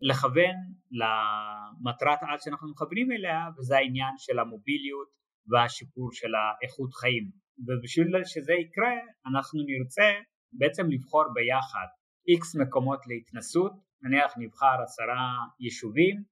[0.01, 0.57] לכוון
[0.91, 5.09] למטרת העל שאנחנו מכוונים אליה, וזה העניין של המוביליות
[5.51, 7.31] והשיפור של האיכות חיים.
[7.67, 8.93] ובשביל שזה יקרה
[9.27, 10.09] אנחנו נרצה
[10.53, 11.87] בעצם לבחור ביחד
[12.29, 16.23] איקס מקומות להתנסות, נניח נבחר עשרה יישובים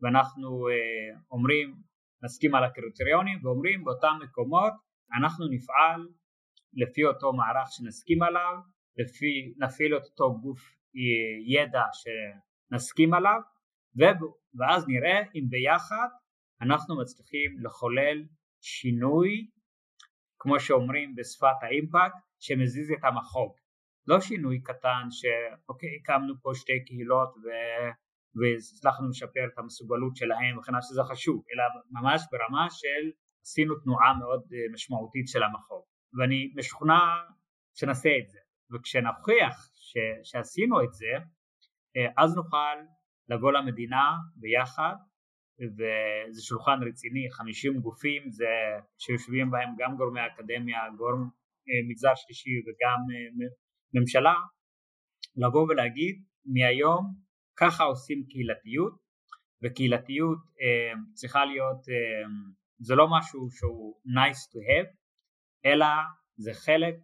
[0.00, 1.74] ואנחנו אה, אומרים,
[2.22, 4.72] נסכים על הקריטריונים ואומרים באותם מקומות
[5.18, 6.00] אנחנו נפעל
[6.74, 8.54] לפי אותו מערך שנסכים עליו,
[8.96, 10.60] לפי, נפעיל את אותו גוף
[10.96, 11.82] אה, ידע
[12.70, 13.40] שנסכים עליו
[14.58, 16.08] ואז נראה אם ביחד
[16.62, 18.24] אנחנו מצליחים לחולל
[18.60, 19.50] שינוי
[20.38, 23.52] כמו שאומרים בשפת האימפקט שמזיז את המחוג.
[24.06, 27.46] לא שינוי קטן שאוקיי הקמנו פה שתי קהילות ו...
[28.38, 33.10] והצלחנו לשפר את המסוגלות שלהם וכן שזה חשוב, אלא ממש ברמה של
[33.44, 35.84] עשינו תנועה מאוד אה, משמעותית של המחוז
[36.18, 37.00] ואני משוכנע
[37.74, 38.38] שנעשה את זה.
[38.70, 41.12] וכשנוכיח ש, שעשינו את זה
[42.16, 42.76] אז נוכל
[43.28, 44.04] לבוא למדינה
[44.36, 44.96] ביחד
[45.76, 48.52] וזה שולחן רציני, 50 גופים זה
[48.98, 51.22] שיושבים בהם גם גורמי אקדמיה, גורם
[51.68, 52.98] אה, מגזר שלישי וגם
[53.94, 54.34] ממשלה
[55.36, 57.14] לבוא ולהגיד מהיום
[57.56, 58.94] ככה עושים קהילתיות
[59.62, 62.28] וקהילתיות אה, צריכה להיות, אה,
[62.78, 64.96] זה לא משהו שהוא nice to have
[65.64, 65.86] אלא
[66.36, 66.94] זה חלק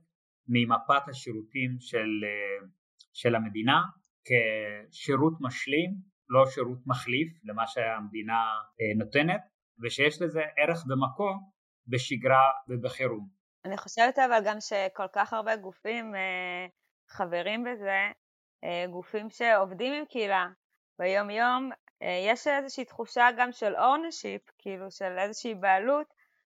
[0.49, 2.69] ממפת השירותים של, אה,
[3.13, 3.83] של המדינה
[4.25, 5.95] כשירות משלים
[6.29, 8.43] לא שירות מחליף למה שהמדינה
[8.81, 9.41] אה, נותנת
[9.83, 11.51] ושיש לזה ערך במקום
[11.87, 13.29] בשגרה ובחירום.
[13.65, 16.67] אני חושבת אבל גם שכל כך הרבה גופים אה,
[17.09, 18.11] חברים בזה
[18.65, 20.49] אה, גופים שעובדים עם קהילה
[20.99, 21.71] ביום יום,
[22.31, 26.07] יש איזושהי תחושה גם של ownership, כאילו של איזושהי בעלות,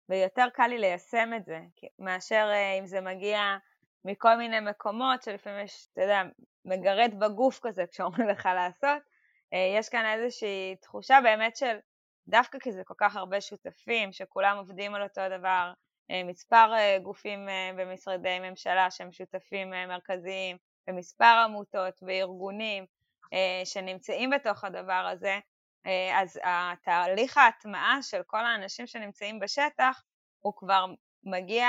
[0.09, 1.59] ויותר קל לי ליישם את זה,
[1.99, 3.39] מאשר אם זה מגיע
[4.05, 6.21] מכל מיני מקומות שלפעמים יש, אתה יודע,
[6.65, 9.01] מגרד בגוף כזה כשאומרים לך לעשות,
[9.77, 11.77] יש כאן איזושהי תחושה באמת של
[12.27, 15.73] דווקא כי זה כל כך הרבה שותפים, שכולם עובדים על אותו דבר,
[16.25, 16.71] מספר
[17.03, 22.85] גופים במשרדי ממשלה שהם שותפים מרכזיים, ומספר עמותות וארגונים
[23.33, 25.39] אה, שנמצאים בתוך הדבר הזה,
[25.85, 30.03] אה, אז התהליך ההטמעה של כל האנשים שנמצאים בשטח
[30.39, 30.85] הוא כבר
[31.25, 31.67] מגיע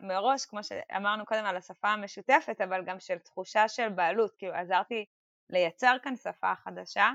[0.00, 5.04] מראש, כמו שאמרנו קודם על השפה המשותפת, אבל גם של תחושה של בעלות, כאילו עזרתי
[5.50, 7.10] לייצר כאן שפה חדשה,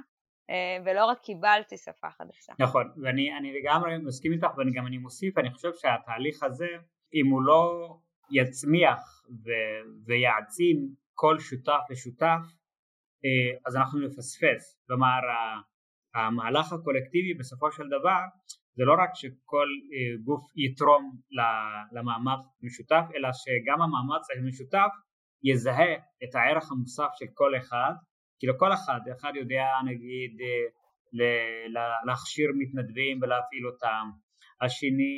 [0.49, 2.53] אה, ולא רק קיבלתי שפה חדשה.
[2.59, 6.67] נכון, ואני לגמרי מסכים איתך ואני גם אני מוסיף, אני חושב שהתהליך הזה,
[7.13, 7.95] אם הוא לא
[8.31, 12.43] יצמיח ו- ויעצים כל שותף ושותף,
[13.25, 14.83] אה, אז אנחנו נפספס.
[14.87, 15.19] כלומר,
[16.15, 18.21] המהלך הקולקטיבי בסופו של דבר
[18.75, 19.67] זה לא רק שכל
[20.23, 21.15] גוף יתרום
[21.91, 24.91] למאמץ משותף, אלא שגם המאמץ המשותף
[25.43, 27.93] יזהה את הערך המוסף של כל אחד,
[28.39, 30.31] כי לכל אחד, אחד יודע נגיד
[32.05, 34.05] להכשיר מתנדבים ולהפעיל אותם,
[34.61, 35.17] השני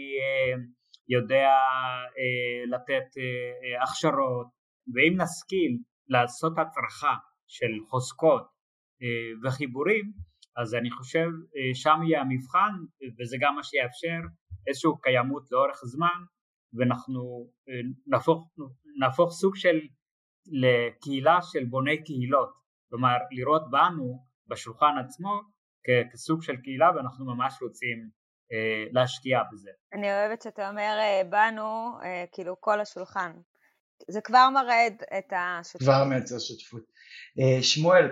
[1.09, 1.49] יודע
[2.71, 3.07] לתת
[3.83, 4.47] הכשרות,
[4.93, 5.77] ואם נשכיל
[6.09, 7.15] לעשות הצרחה
[7.47, 8.47] של חוזקות
[9.43, 10.11] וחיבורים,
[10.57, 11.27] אז אני חושב
[11.73, 12.71] שם יהיה המבחן
[13.19, 14.19] וזה גם מה שיאפשר
[14.67, 16.19] איזושהי קיימות לאורך זמן
[16.73, 17.49] ואנחנו
[18.07, 18.47] נהפוך,
[18.99, 19.79] נהפוך סוג של
[20.45, 22.53] לקהילה של בוני קהילות,
[22.89, 25.41] כלומר לראות בנו בשולחן עצמו
[26.13, 28.09] כסוג של קהילה ואנחנו ממש רוצים
[28.51, 29.71] אה, להשקיע בזה.
[29.93, 33.31] אני אוהבת שאתה אומר אה, בנו, אה, כאילו כל השולחן.
[34.07, 34.87] זה כבר מראה
[35.17, 35.81] את השותפות.
[35.81, 36.83] כבר מייצר שותפות.
[37.39, 38.05] אה, שמואל,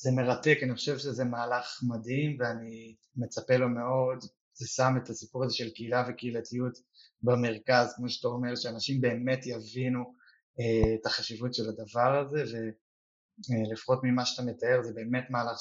[0.00, 4.18] זה מרתק, אני חושב שזה מהלך מדהים ואני מצפה לו מאוד,
[4.54, 6.78] זה שם את הסיפור הזה של קהילה וקהילתיות
[7.22, 10.14] במרכז, כמו שאתה אומר, שאנשים באמת יבינו
[10.60, 12.42] אה, את החשיבות של הדבר הזה
[13.50, 15.58] ולפחות ממה שאתה מתאר זה באמת מהלך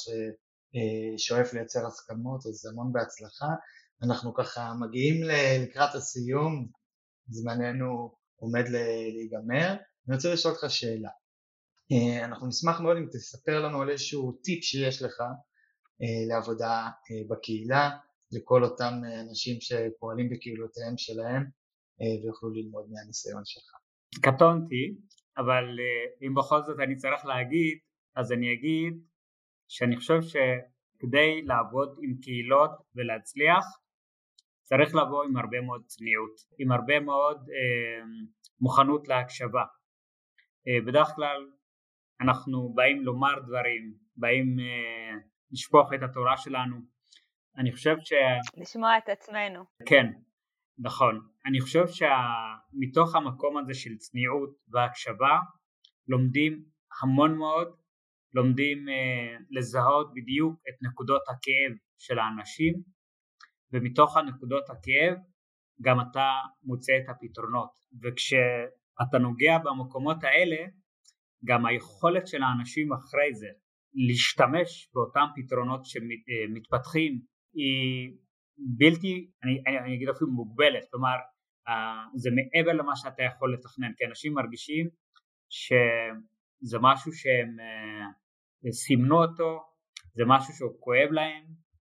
[1.18, 3.48] ששואף אה, לייצר הסכמות, אז המון בהצלחה.
[4.04, 5.24] אנחנו ככה מגיעים
[5.64, 6.68] לקראת הסיום,
[7.30, 9.76] זמננו עומד להיגמר.
[10.08, 11.10] אני רוצה לשאול אותך שאלה.
[11.92, 15.24] אה, אנחנו נשמח מאוד אם תספר לנו על איזשהו טיפ שיש לך
[16.30, 16.88] לעבודה
[17.30, 17.90] בקהילה,
[18.32, 18.94] לכל אותם
[19.30, 21.44] אנשים שפועלים בקהילותיהם שלהם
[22.24, 23.72] ויוכלו ללמוד מהניסיון שלך.
[24.22, 24.96] קטונתי,
[25.38, 27.78] אבל אה, אם בכל זאת אני צריך להגיד,
[28.16, 28.94] אז אני אגיד
[29.68, 33.66] שאני חושב שכדי לעבוד עם קהילות ולהצליח,
[34.64, 38.06] צריך לבוא עם הרבה מאוד צניעות, עם הרבה מאוד אה,
[38.60, 39.64] מוכנות להקשבה.
[40.68, 41.50] אה, בדרך כלל
[42.22, 45.20] אנחנו באים לומר דברים, באים אה,
[45.52, 46.76] לשפוך את התורה שלנו.
[47.58, 48.14] אני חושב ש...
[48.58, 49.64] לשמוע את עצמנו.
[49.86, 50.06] כן,
[50.80, 51.28] נכון.
[51.46, 55.40] אני חושב שמתוך המקום הזה של צניעות והקשבה
[56.08, 56.64] לומדים
[57.02, 57.68] המון מאוד,
[58.34, 62.74] לומדים אה, לזהות בדיוק את נקודות הכאב של האנשים
[63.74, 65.18] ומתוך הנקודות הכאב
[65.82, 66.30] גם אתה
[66.64, 67.70] מוצא את הפתרונות
[68.02, 70.58] וכשאתה נוגע במקומות האלה
[71.48, 73.48] גם היכולת של האנשים אחרי זה
[73.94, 77.22] להשתמש באותם פתרונות שמתפתחים
[77.54, 78.12] היא
[78.78, 81.16] בלתי, אני, אני, אני אגיד אפילו מוגבלת, כלומר
[81.68, 81.72] uh,
[82.16, 84.90] זה מעבר למה שאתה יכול לתכנן, כי אנשים מרגישים
[85.50, 89.64] שזה משהו שהם uh, סימנו אותו,
[90.14, 91.44] זה משהו שהוא כואב להם,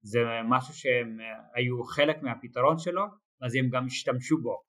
[0.02, 1.18] זה משהו שהם
[1.54, 3.02] היו חלק מהפתרון שלו,
[3.42, 4.62] אז הם גם השתמשו בו,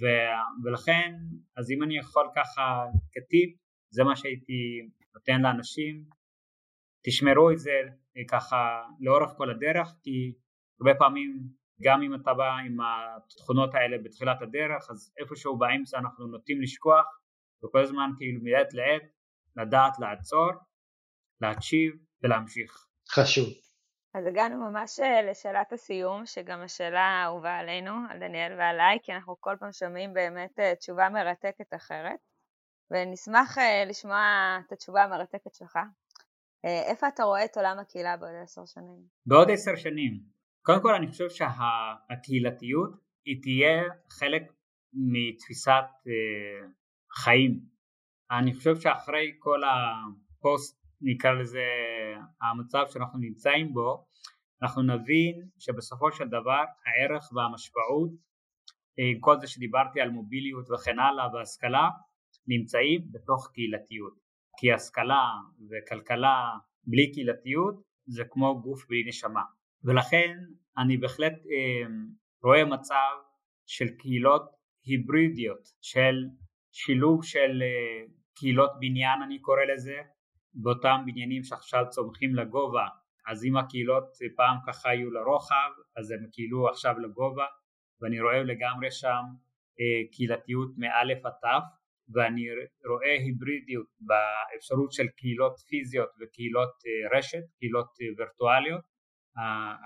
[0.00, 0.04] ו,
[0.64, 1.12] ולכן
[1.56, 6.04] אז אם אני יכול ככה כטיפ, זה מה שהייתי נותן לאנשים,
[7.04, 7.80] תשמרו את זה
[8.30, 10.32] ככה לאורך כל הדרך, כי
[10.80, 11.38] הרבה פעמים
[11.82, 17.20] גם אם אתה בא עם התכונות האלה בתחילת הדרך אז איפשהו באמצע אנחנו נוטים לשכוח
[17.64, 19.02] וכל הזמן כאילו מעת לעת
[19.56, 20.50] לדעת לעצור,
[21.40, 22.86] להקשיב ולהמשיך.
[23.08, 23.48] חשוב.
[24.14, 29.36] אז הגענו ממש אה, לשאלת הסיום, שגם השאלה האהובה עלינו, על דניאל ועליי, כי אנחנו
[29.40, 32.18] כל פעם שומעים באמת אה, תשובה מרתקת אחרת,
[32.90, 35.78] ונשמח אה, לשמוע את התשובה המרתקת שלך.
[36.64, 39.02] איפה אתה רואה את עולם הקהילה בעוד עשר שנים?
[39.26, 40.20] בעוד עשר שנים.
[40.62, 42.90] קודם כל אני חושב שהקהילתיות
[43.24, 44.42] היא תהיה חלק
[44.92, 46.68] מתפיסת אה,
[47.12, 47.60] חיים.
[48.30, 51.64] אני חושב שאחרי כל הפוסט נקרא לזה
[52.42, 54.06] המצב שאנחנו נמצאים בו
[54.62, 58.10] אנחנו נבין שבסופו של דבר הערך והמשמעות
[58.96, 61.88] עם כל זה שדיברתי על מוביליות וכן הלאה והשכלה
[62.48, 64.26] נמצאים בתוך קהילתיות.
[64.58, 65.24] כי השכלה
[65.70, 66.50] וכלכלה
[66.84, 69.42] בלי קהילתיות זה כמו גוף בלי נשמה.
[69.84, 70.36] ולכן
[70.78, 71.88] אני בהחלט אה,
[72.42, 73.12] רואה מצב
[73.66, 74.42] של קהילות
[74.84, 76.24] היברידיות, של
[76.72, 78.04] שילוב של אה,
[78.34, 79.96] קהילות בניין אני קורא לזה,
[80.54, 82.86] באותם בניינים שעכשיו צומחים לגובה,
[83.26, 84.04] אז אם הקהילות
[84.36, 87.46] פעם ככה היו לרוחב, אז הם כאילו עכשיו לגובה,
[88.00, 89.22] ואני רואה לגמרי שם
[89.80, 91.64] אה, קהילתיות מאלף עד תף,
[92.14, 92.42] ואני
[92.88, 96.72] רואה היברידיות באפשרות של קהילות פיזיות וקהילות
[97.16, 97.88] רשת, קהילות
[98.18, 98.84] וירטואליות,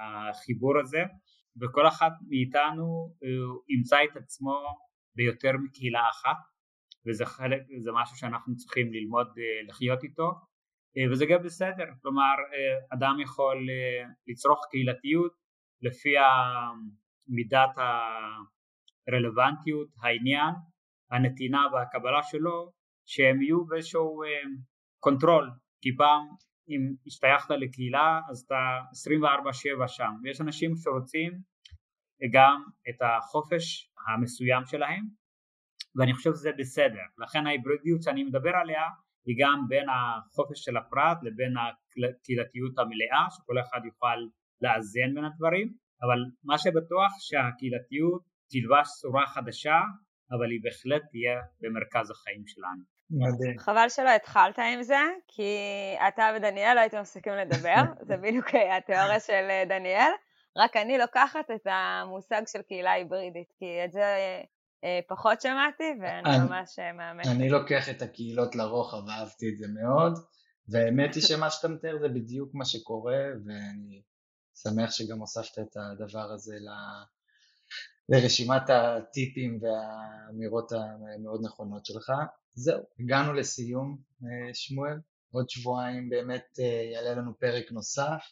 [0.01, 1.03] החיבור הזה
[1.61, 3.15] וכל אחת מאיתנו
[3.69, 4.55] ימצא את עצמו
[5.17, 6.37] ביותר מקהילה אחת
[7.07, 10.31] וזה חלק, זה משהו שאנחנו צריכים ללמוד אה, לחיות איתו
[10.97, 13.67] אה, וזה גם בסדר, כלומר אה, אדם יכול
[14.29, 15.33] לצרוך קהילתיות
[15.83, 16.15] לפי
[17.29, 17.71] מידת
[19.09, 20.55] הרלוונטיות, העניין,
[21.11, 22.73] הנתינה והקבלה שלו
[23.07, 24.23] שהם יהיו באיזשהו
[25.01, 25.51] control
[25.83, 26.29] כי פעם
[26.69, 28.79] אם השתייכת לקהילה אז אתה
[29.85, 30.13] 24/7 שם.
[30.23, 31.33] ויש אנשים שרוצים
[32.33, 35.05] גם את החופש המסוים שלהם
[35.97, 37.07] ואני חושב שזה בסדר.
[37.19, 38.83] לכן ההיברידיות שאני מדבר עליה
[39.27, 44.19] היא גם בין החופש של הפרט לבין הקהילתיות המלאה שכל אחד יוכל
[44.63, 45.69] לאזן בין הדברים.
[46.03, 49.81] אבל מה שבטוח שהקהילתיות תלבש צורה חדשה
[50.33, 52.83] אבל היא בהחלט תהיה במרכז החיים שלנו.
[53.11, 53.59] מדהים.
[53.59, 55.53] חבל שלא התחלת עם זה, כי
[56.09, 60.11] אתה ודניאל לא הייתם מפסיקים לדבר, זה בדיוק התיאוריה של דניאל,
[60.57, 64.17] רק אני לוקחת את המושג של קהילה היברידית, כי את זה
[64.85, 67.27] אה, פחות שמעתי ואני אני, ממש אה, מאמנת.
[67.27, 70.13] אני לוקח את הקהילות לרוחב, אהבתי את זה מאוד,
[70.69, 74.03] והאמת היא שמה שאתה מתאר זה בדיוק מה שקורה, ואני
[74.63, 76.69] שמח שגם הוספת את הדבר הזה ל...
[78.11, 82.13] לרשימת הטיפים והאמירות המאוד נכונות שלך.
[82.55, 84.99] זהו, הגענו לסיום אה, שמואל,
[85.33, 86.59] עוד שבועיים באמת
[86.93, 88.23] יעלה לנו פרק נוסף.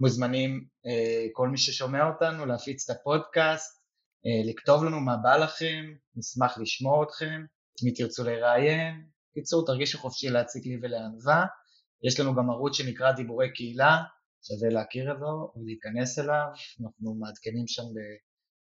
[0.00, 0.64] מוזמנים
[1.32, 3.82] כל מי ששומע אותנו להפיץ את הפודקאסט,
[4.26, 5.84] אה, לכתוב לנו מה בא לכם,
[6.16, 7.44] נשמח לשמוע אתכם,
[7.74, 11.44] את מי תרצו לראיין, בקיצור תרגישו חופשי להציג לי ולענווה,
[12.02, 14.02] יש לנו גם ערוץ שנקרא דיבורי קהילה,
[14.42, 16.46] שווה להכיר אותו ולהיכנס אליו,
[16.82, 17.82] אנחנו מעדכנים שם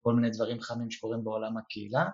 [0.07, 2.05] בכל מיני דברים חמים שקורים בעולם הקהילה.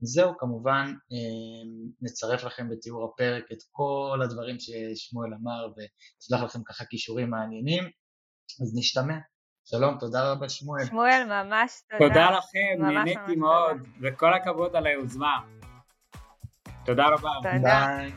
[0.00, 1.70] זהו, כמובן אה,
[2.00, 7.84] נצרף לכם בתיאור הפרק את כל הדברים ששמואל אמר ונשלח לכם ככה כישורים מעניינים,
[8.62, 9.14] אז נשתמע.
[9.64, 10.84] שלום, תודה רבה שמואל.
[10.84, 12.08] שמואל, ממש תודה.
[12.08, 15.40] תודה לכם, נהניתי מאוד, וכל הכבוד על היוזמה.
[16.84, 17.30] תודה רבה.
[17.42, 17.96] תודה.
[17.96, 18.12] ביי.